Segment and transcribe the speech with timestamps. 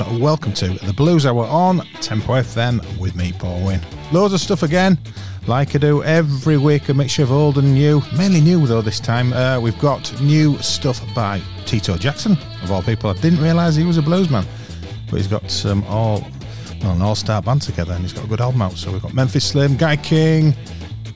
[0.00, 3.80] and welcome to the Blues Hour on Tempo FM with me, Paul Wynn.
[4.12, 4.98] Loads of stuff again,
[5.46, 8.02] like I do every week, a mixture of old and new.
[8.16, 9.32] Mainly new though this time.
[9.32, 13.10] Uh, we've got new stuff by Tito Jackson, of all people.
[13.10, 14.44] I didn't realise he was a bluesman,
[15.10, 16.26] but he's got some all
[16.82, 18.72] well, an all-star band together, and he's got a good album out.
[18.72, 20.54] So we've got Memphis Slim, Guy King,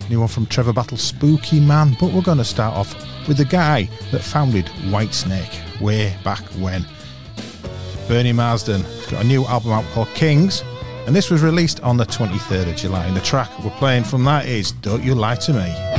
[0.09, 1.97] new one from Trevor Battle, Spooky Man.
[1.99, 2.95] But we're going to start off
[3.27, 6.87] with the guy that founded Whitesnake way back when.
[8.09, 8.83] Bernie Marsden.
[8.83, 10.65] He's got a new album out called Kings,
[11.07, 13.05] and this was released on the 23rd of July.
[13.05, 15.98] And the track we're playing from that is Don't You Lie to Me.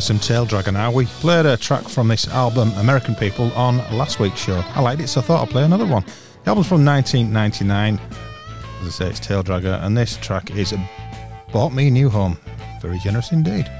[0.00, 0.90] Some Tail Dragger now.
[0.90, 4.62] We played a track from this album, American People, on last week's show.
[4.74, 6.04] I liked it, so I thought I'd play another one.
[6.44, 8.00] The album's from 1999.
[8.80, 10.74] As I say, it's Tail Dragger, and this track is
[11.52, 12.36] Bought Me a New Home.
[12.80, 13.70] Very generous indeed.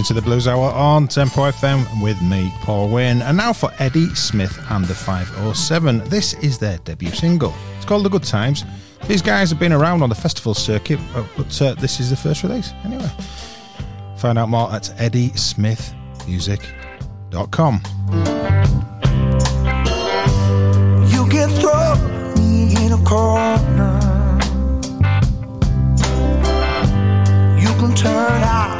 [0.00, 3.20] Listening to the Blues Hour on Tempo FM with me, Paul Wayne.
[3.20, 6.08] And now for Eddie Smith and the 507.
[6.08, 7.52] This is their debut single.
[7.76, 8.64] It's called The Good Times.
[9.06, 12.16] These guys have been around on the festival circuit, uh, but uh, this is the
[12.16, 12.72] first release.
[12.82, 13.10] Anyway,
[14.16, 17.80] find out more at eddiesmithmusic.com.
[21.12, 21.96] You can throw
[22.36, 24.00] me in a corner.
[27.60, 28.79] You can turn out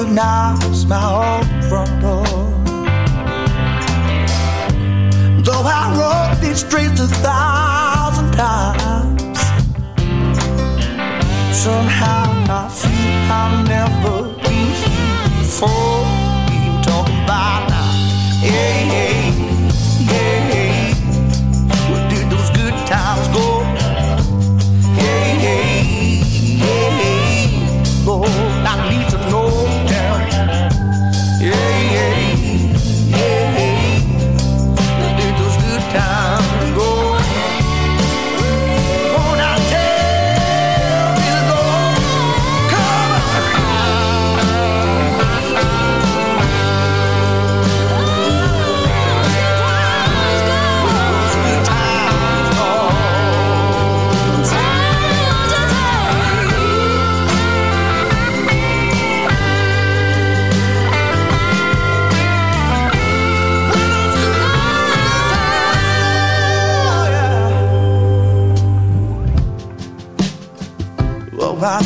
[0.00, 2.24] recognize my own front door.
[5.42, 7.69] Though I wrote these streets a thousand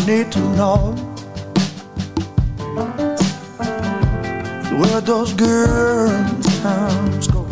[0.07, 0.93] need to know
[4.79, 7.47] where those good times go.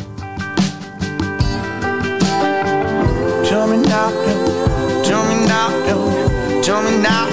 [3.48, 4.10] Tell me now,
[5.02, 5.70] tell me now,
[6.62, 7.31] tell me, now,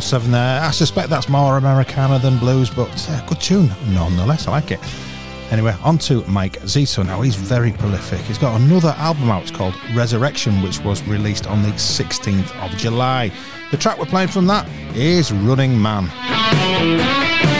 [0.00, 0.62] 24-7 there.
[0.62, 4.46] I suspect that's more Americana than blues, but uh, good tune nonetheless.
[4.46, 4.80] I like it.
[5.50, 7.22] Anyway, on to Mike Zito now.
[7.22, 8.20] He's very prolific.
[8.20, 9.42] He's got another album out.
[9.42, 13.32] It's called Resurrection, which was released on the 16th of July.
[13.70, 17.55] The track we're playing from that is Running Man.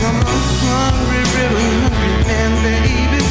[0.00, 3.22] Hungry, really hungry man, baby.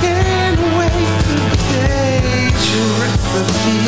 [0.00, 1.36] Can't wait to
[1.68, 3.79] taste your recipe.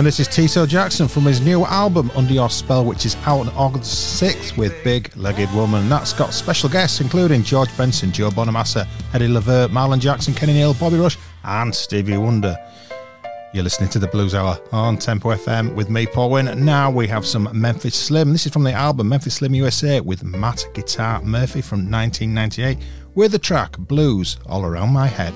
[0.00, 3.40] And this is Tito Jackson from his new album Under Your Spell, which is out
[3.40, 5.90] on August 6th with Big Legged Woman.
[5.90, 10.72] That's got special guests including George Benson, Joe Bonamassa, Eddie Levert, Marlon Jackson, Kenny Neal,
[10.72, 12.56] Bobby Rush, and Stevie Wonder.
[13.52, 16.64] You're listening to the Blues Hour on Tempo FM with me, Paul Wynn.
[16.64, 18.32] Now we have some Memphis Slim.
[18.32, 22.78] This is from the album Memphis Slim USA with Matt Guitar Murphy from 1998
[23.14, 25.34] with the track Blues All Around My Head.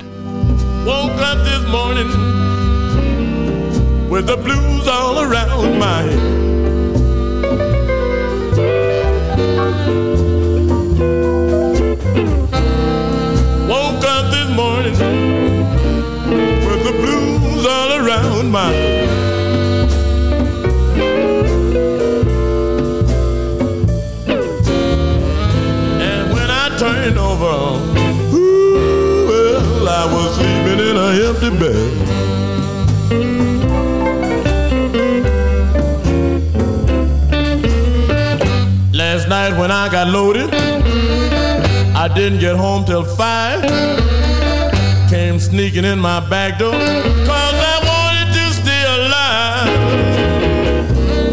[0.87, 2.64] Woke up this morning
[4.15, 6.23] with the blues all around my head.
[13.69, 14.97] Woke up this morning
[16.65, 19.09] with the blues all around my head.
[26.09, 27.81] And when I turned over,
[28.33, 32.05] ooh, well, I was sleeping in an empty bed.
[39.51, 40.53] night when I got loaded.
[41.95, 43.63] I didn't get home till five.
[45.11, 46.73] Came sneaking in my back door.
[46.73, 49.81] Cause I wanted to stay alive.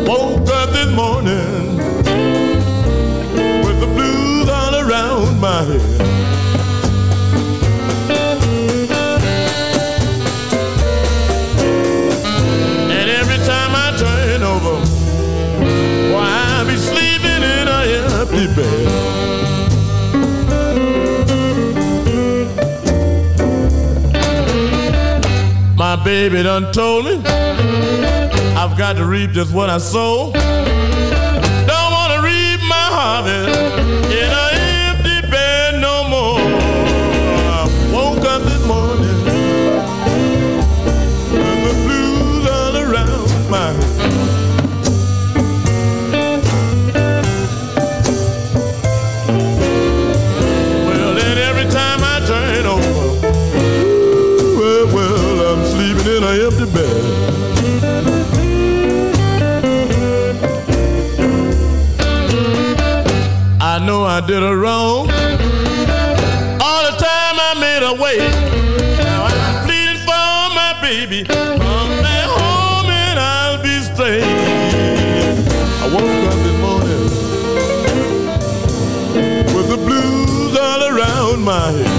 [0.07, 1.77] Woke up this morning
[3.65, 6.20] with the blues all around my head.
[26.03, 27.21] Baby done told me
[28.55, 30.31] I've got to reap just what I sow.
[30.31, 33.70] Don't want to reap my harvest
[64.21, 65.09] I did her wrong.
[66.61, 68.19] All the time I made her wait.
[68.99, 71.23] Now I'm pleading for my baby.
[71.23, 71.57] Come
[72.05, 74.21] back home and I'll be straight.
[75.81, 77.03] I woke up this morning
[79.55, 81.89] with the blues all around my head.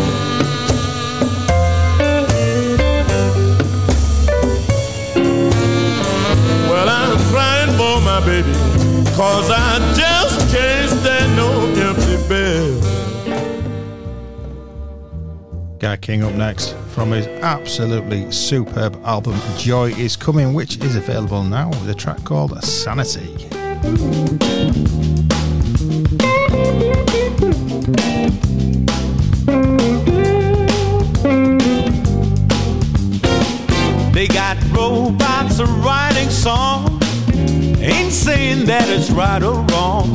[6.71, 8.53] Well, I'm crying for my baby,
[9.17, 9.82] cause I
[15.83, 21.43] Guy King up next from his absolutely superb album Joy is Coming, which is available
[21.43, 23.49] now with a track called Sanity.
[34.13, 37.03] They got robots writing songs.
[37.81, 40.11] Ain't saying that it's right or wrong.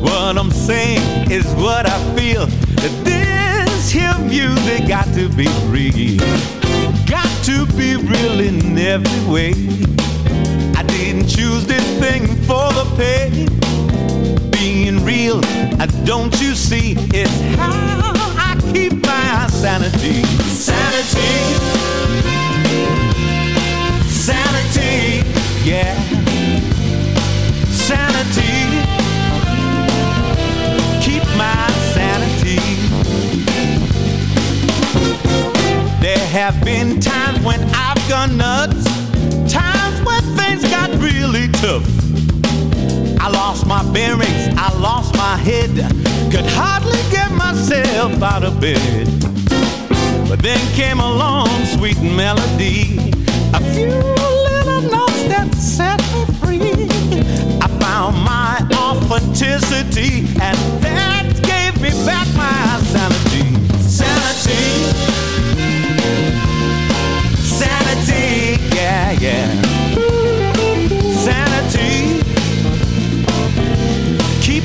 [0.00, 2.48] What I'm saying is what I feel.
[3.92, 6.16] This here music got to be real.
[7.06, 9.50] Got to be real in every way.
[10.74, 13.46] I didn't choose this thing for the pay.
[14.50, 15.40] Being real,
[15.78, 16.94] uh, don't you see?
[17.12, 20.22] It's how I keep my sanity.
[20.48, 21.28] Sanity.
[24.08, 25.22] Sanity,
[25.68, 26.01] yeah.
[36.64, 38.84] Been times when I've gone nuts,
[39.52, 41.84] times when things got really tough.
[43.20, 45.70] I lost my bearings, I lost my head,
[46.30, 49.06] could hardly get myself out of bed.
[50.28, 52.98] But then came along sweet melody,
[53.54, 56.88] a few little notes that set me free.
[57.60, 63.54] I found my authenticity, and that gave me back my sanity.
[63.82, 65.41] Sanity, sanity,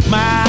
[0.10, 0.47] my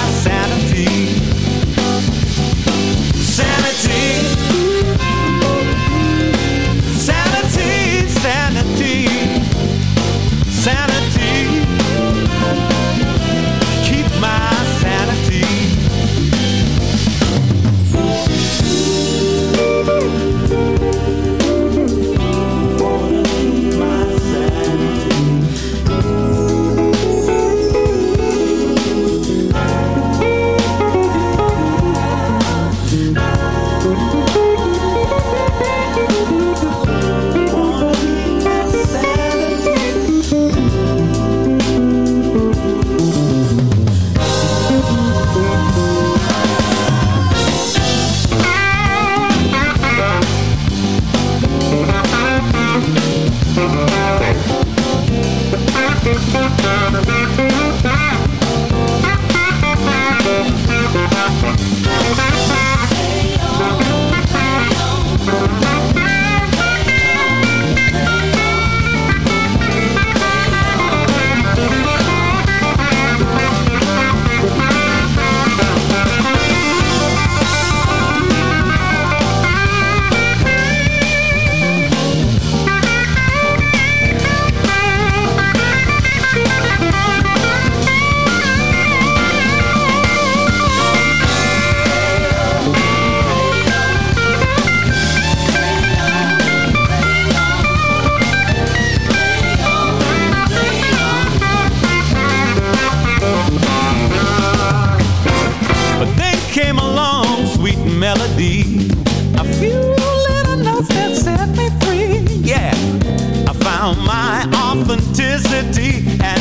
[115.08, 116.37] authenticity, and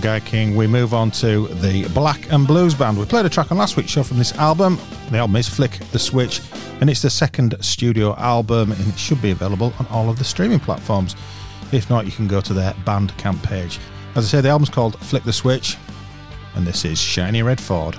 [0.00, 2.98] Guy King, we move on to the Black and Blues Band.
[2.98, 4.78] We played a track on last week's show from this album.
[5.10, 6.40] The album is Flick the Switch,
[6.80, 10.24] and it's the second studio album, and it should be available on all of the
[10.24, 11.16] streaming platforms.
[11.72, 13.78] If not, you can go to their Bandcamp page.
[14.14, 15.76] As I say, the album's called Flick the Switch,
[16.54, 17.96] and this is Shiny Red Ford.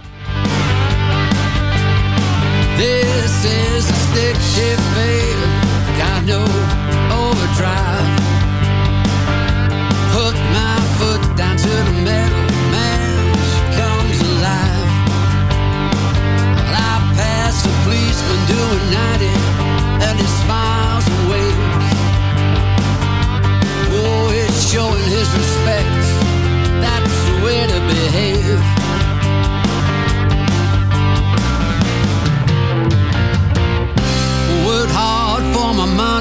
[2.78, 4.86] This is a stick shift.
[5.98, 6.42] Got no
[7.12, 8.25] overdrive.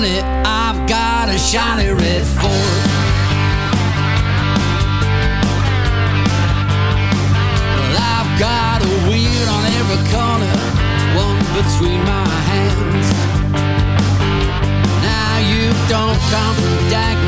[0.04, 0.20] Money.
[0.44, 2.52] I've got a shiny red Ford.
[7.76, 10.56] Well, I've got a wheel on every corner,
[11.16, 13.06] one between my hands.
[15.02, 17.23] Now you don't come from Dagenham,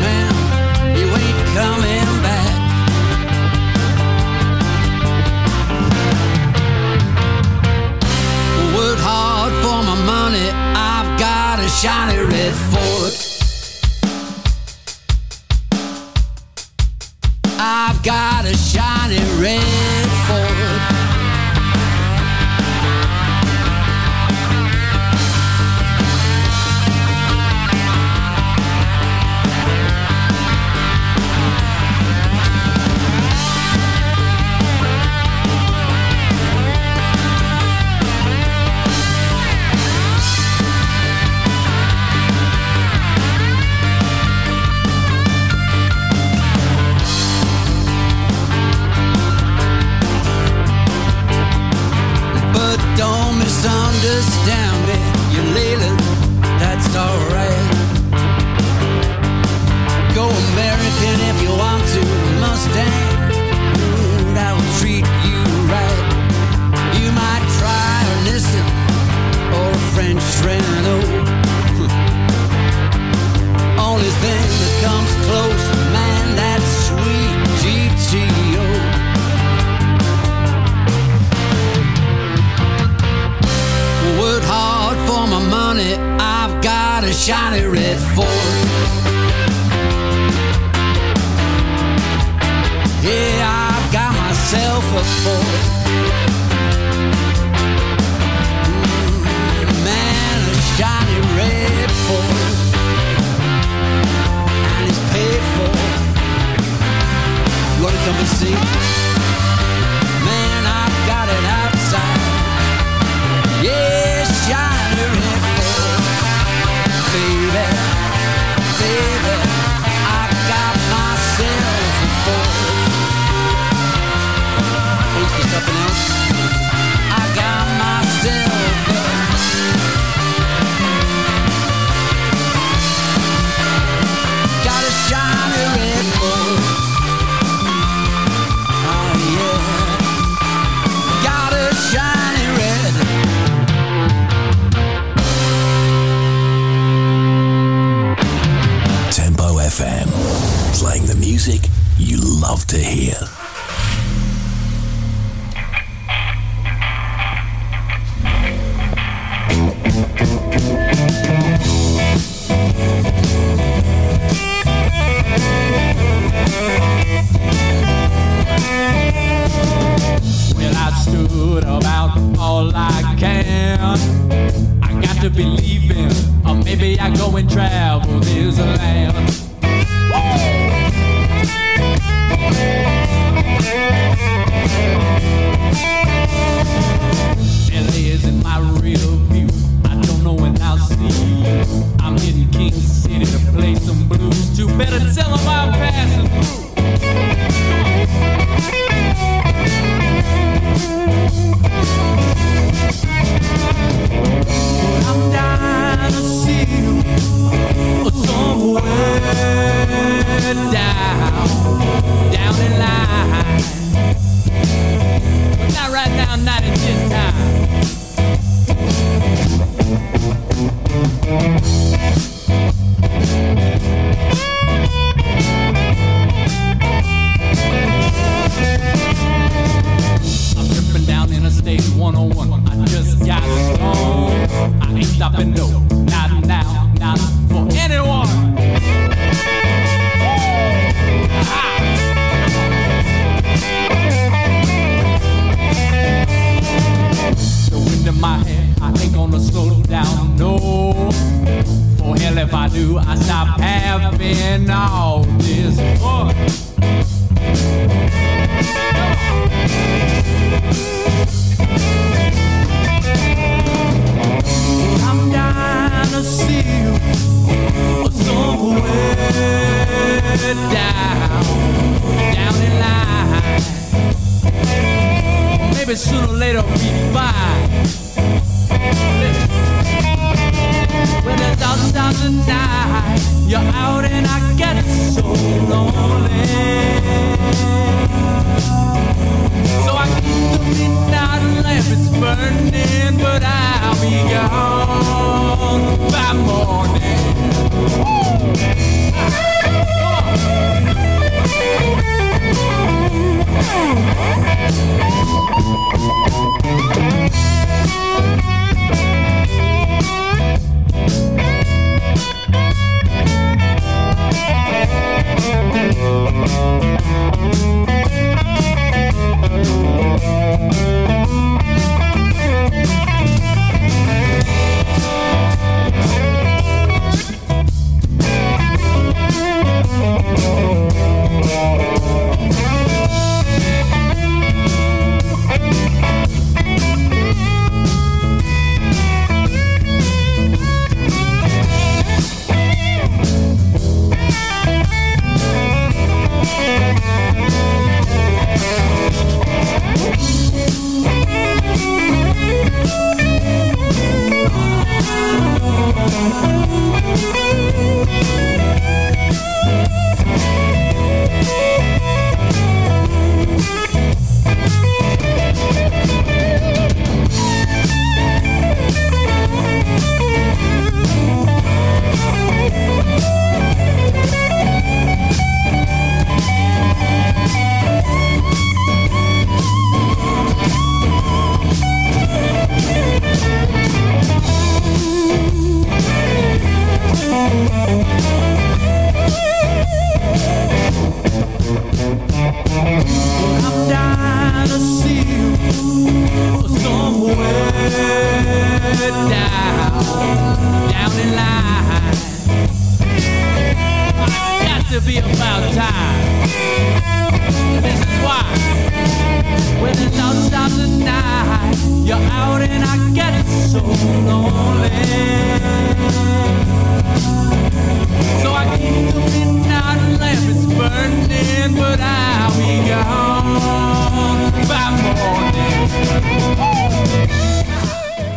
[0.00, 0.96] man.
[0.96, 2.56] You ain't coming back.
[8.76, 10.48] Worked hard for my money.
[10.74, 13.12] I've got a shiny red Ford.
[17.58, 18.29] I've got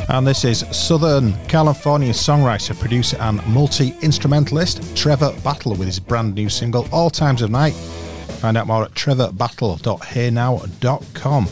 [0.09, 6.35] And this is Southern California songwriter, producer, and multi instrumentalist Trevor Battle with his brand
[6.35, 7.73] new single, All Times of Night.
[7.73, 11.47] Find out more at trevorbattle.heynow.com.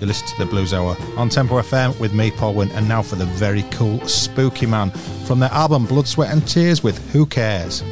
[0.00, 3.02] You listen to the Blues Hour on Tempo FM with me, Paul Wynn, and now
[3.02, 4.90] for the very cool Spooky Man
[5.26, 7.82] from their album Blood, Sweat and Tears with Who Cares.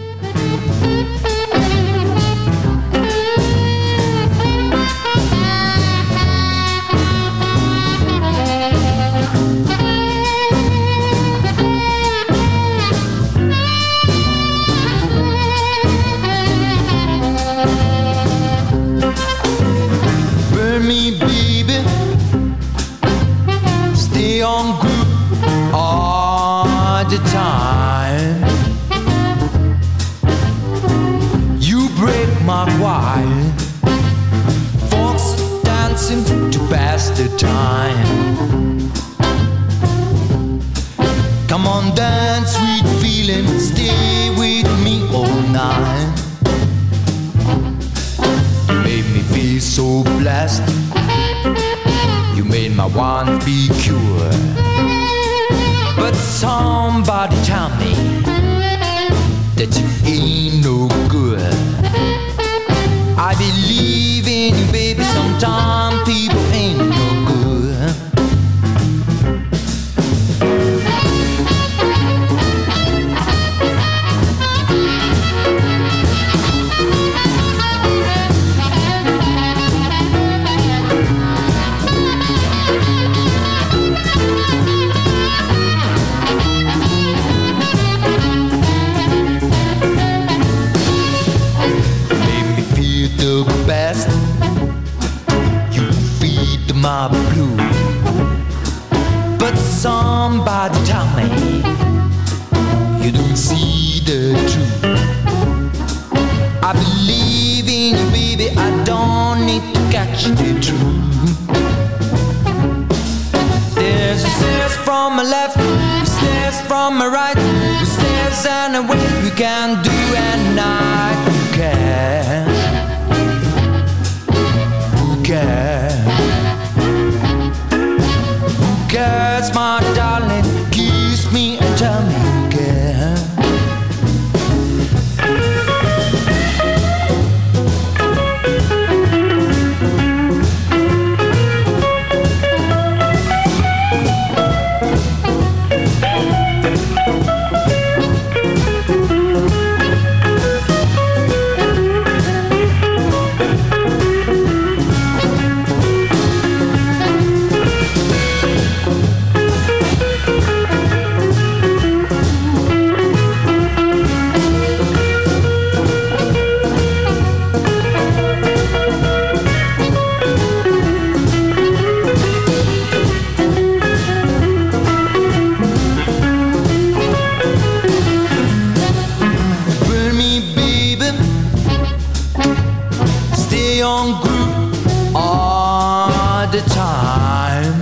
[183.94, 187.76] On groove all the time.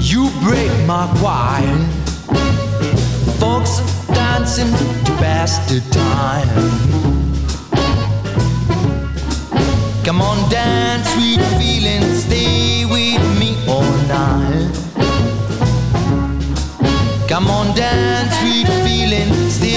[0.00, 1.86] You break my quiet.
[3.38, 4.72] Folks are dancing
[5.04, 6.48] to pass the time.
[10.04, 12.02] Come on, dance, sweet feeling.
[12.24, 14.72] Stay with me all night.
[17.28, 19.30] Come on, dance, sweet feeling.
[19.48, 19.69] Stay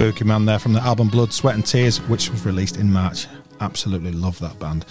[0.00, 3.26] Spooky Man there from the album Blood, Sweat and Tears, which was released in March.
[3.60, 4.86] Absolutely love that band.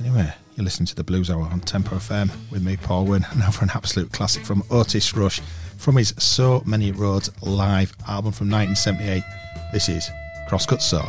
[0.00, 3.24] Anyway, you're listening to the Blues Hour on Tempo FM with me, Paul Wynn.
[3.36, 5.40] Now for an absolute classic from Otis Rush
[5.76, 9.22] from his So Many Roads live album from 1978.
[9.72, 10.10] This is
[10.48, 11.08] Crosscut Saw.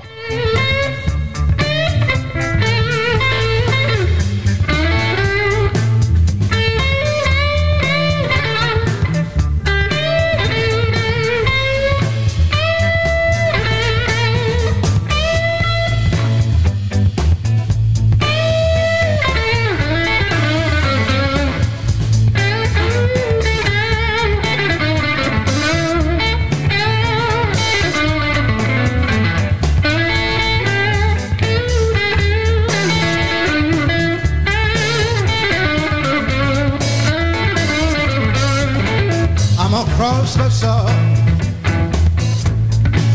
[40.60, 40.86] Saw.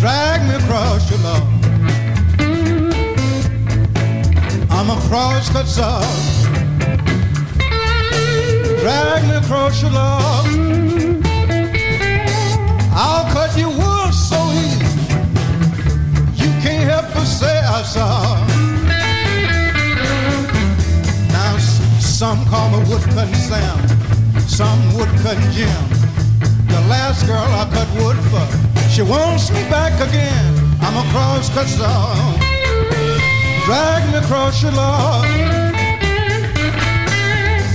[0.00, 1.20] Drag me across your.
[4.70, 4.88] I'm
[5.66, 6.00] saw.
[8.80, 9.92] Drag me across your.
[13.02, 13.54] I'll cut
[14.10, 14.86] so easy.
[16.40, 18.40] You can't help but say I saw.
[21.28, 23.78] Now some call me woodcutting Sam,
[24.48, 26.03] some woodcutting Jim.
[26.74, 28.46] The last girl I cut wood for,
[28.90, 30.54] she wants me back again.
[30.80, 32.14] I'm a cross-cut saw.
[33.64, 35.24] Drag me across your lawn.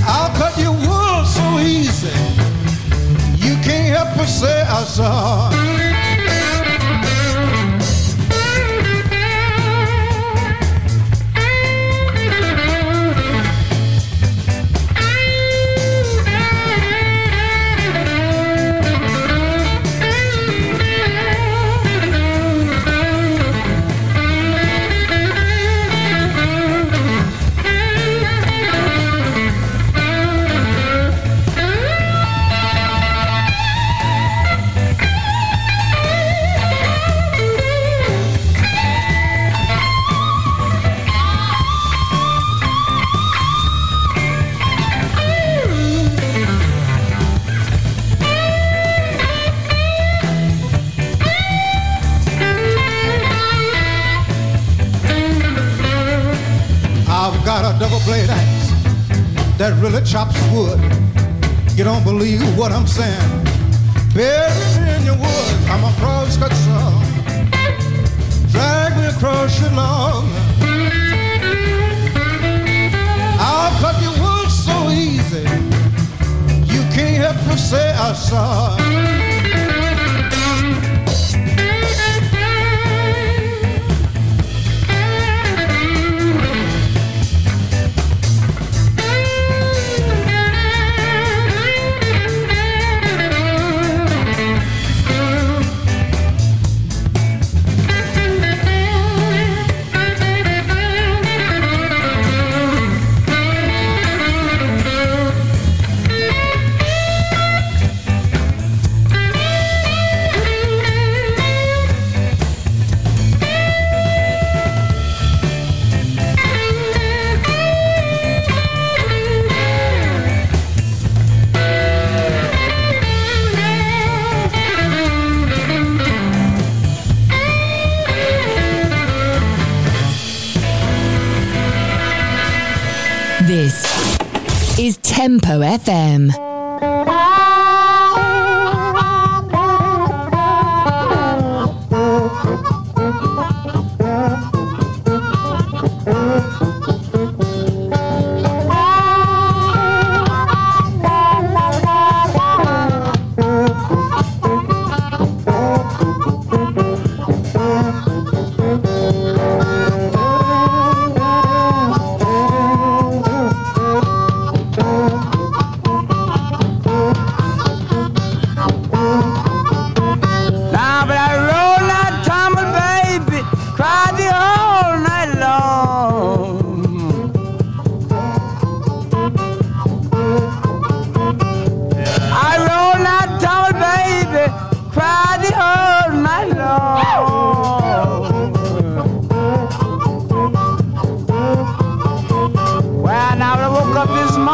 [0.05, 2.11] I'll cut your wood so easy.
[3.39, 5.78] You can't help but say I saw.
[57.91, 58.69] A blade axe
[59.57, 60.79] that really chops wood.
[61.75, 63.43] You don't believe what I'm saying?
[64.13, 64.53] Bury
[64.85, 65.65] me in your woods.
[65.67, 66.91] I'm a cross-cut saw.
[68.51, 70.29] Drag me across your lawn.
[73.39, 75.47] I'll cut your wood so easy.
[76.71, 78.88] You can't help but say I saw.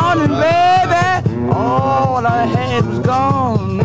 [0.05, 3.84] morning, baby, all I had was gone.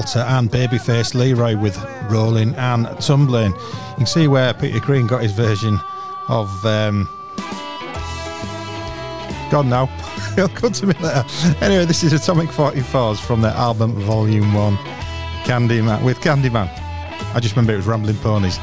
[0.00, 1.76] Walter and Babyface Leroy with
[2.10, 3.52] Rolling and Tumbling.
[3.52, 5.78] You can see where Peter Green got his version
[6.26, 6.48] of.
[6.64, 7.06] Um,
[9.50, 9.84] gone now.
[10.36, 11.22] he'll come to me later.
[11.60, 14.76] Anyway, this is Atomic 44s from their album Volume 1,
[15.44, 16.70] Candyman, with Candyman.
[17.34, 18.56] I just remember it was Rambling Ponies.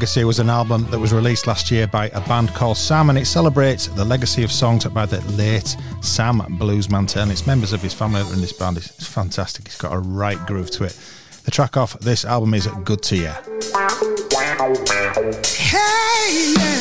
[0.00, 3.18] Legacy was an album that was released last year by a band called Sam, and
[3.18, 7.14] it celebrates the legacy of songs by the late Sam Bluesman.
[7.18, 8.78] And it's members of his family that are in this band.
[8.78, 9.66] It's fantastic.
[9.66, 10.98] It's got a right groove to it.
[11.44, 13.32] The track off this album is Good to You.
[15.44, 16.80] Hey, yeah.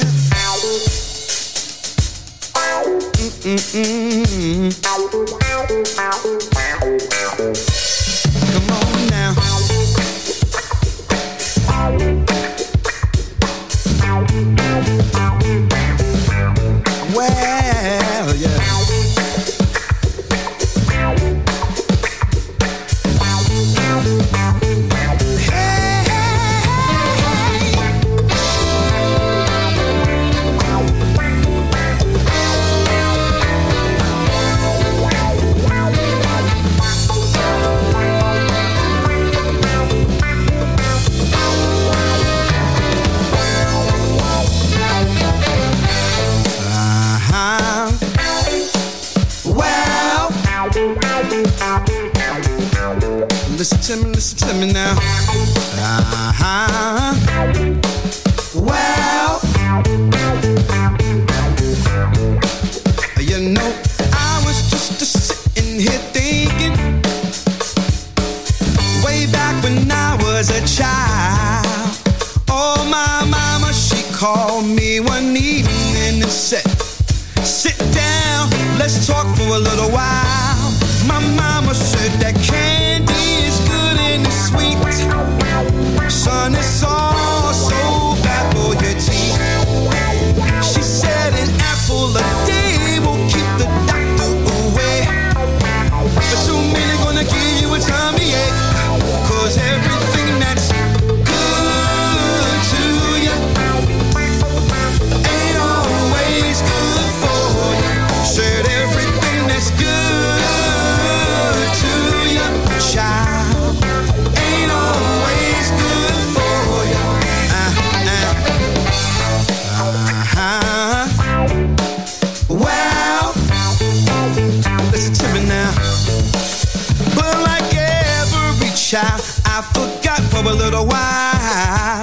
[130.10, 132.02] Forgot for a little while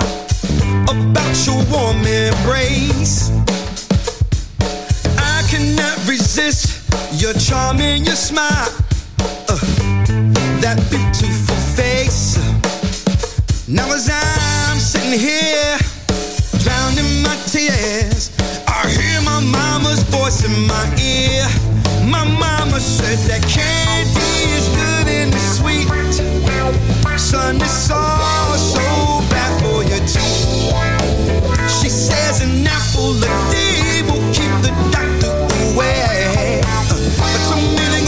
[0.85, 3.31] about your warm embrace.
[5.19, 6.83] I cannot resist
[7.13, 8.71] your charm and your smile.
[9.49, 9.59] Uh,
[10.61, 12.37] that beautiful face.
[13.69, 15.79] Now as I'm sitting here,
[16.63, 18.31] drowning my tears,
[18.69, 21.47] I hear my mama's voice in my ear.
[22.09, 25.96] My mama said that candy is good and it's sweet.
[27.19, 28.81] Son, it's all so
[29.31, 29.83] bad for.
[31.69, 35.33] She says an apple a day will keep the doctor
[35.73, 36.61] away.
[36.65, 36.87] Uh,
[37.19, 38.06] But many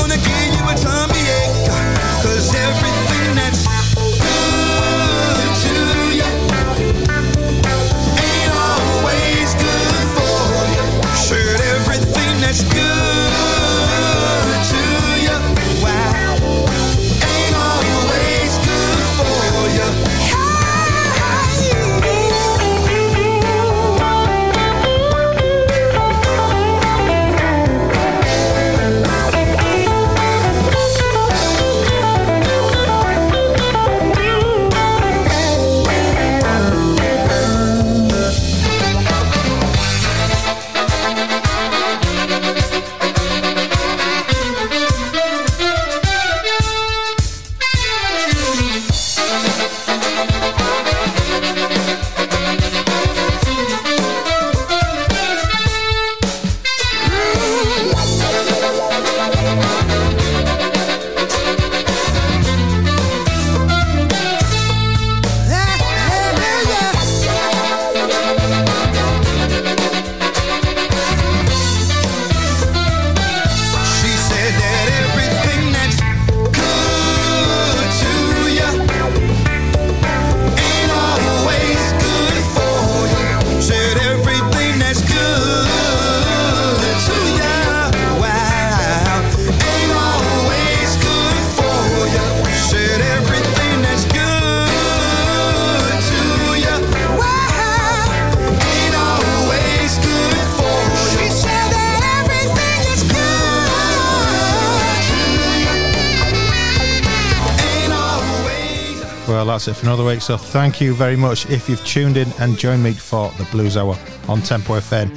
[109.59, 110.21] that's it for another week.
[110.21, 113.77] So thank you very much if you've tuned in and joined me for the Blues
[113.77, 113.99] Hour
[114.29, 115.11] on Tempo FM.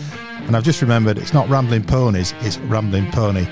[0.48, 3.46] And I've just remembered it's not Rambling Ponies, it's Rambling Pony.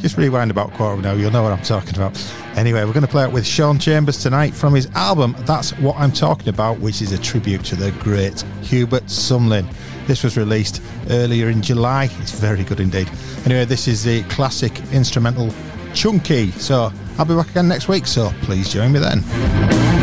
[0.00, 2.14] Just rewind about quarter hour, you'll know what I'm talking about.
[2.56, 5.96] Anyway, we're going to play it with Sean Chambers tonight from his album That's What
[5.96, 9.66] I'm Talking About, which is a tribute to the great Hubert Sumlin.
[10.06, 12.10] This was released earlier in July.
[12.18, 13.08] It's very good indeed.
[13.46, 15.54] Anyway, this is the classic instrumental
[15.94, 16.50] Chunky.
[16.50, 19.97] So I'll be back again next week, so please join me then.